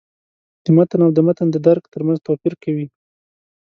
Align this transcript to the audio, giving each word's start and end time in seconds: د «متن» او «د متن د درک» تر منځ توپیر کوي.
د 0.63 0.65
«متن» 0.75 0.99
او 1.05 1.11
«د 1.17 1.19
متن 1.27 1.47
د 1.51 1.57
درک» 1.65 1.83
تر 1.93 2.01
منځ 2.07 2.19
توپیر 2.27 2.53
کوي. 2.63 2.87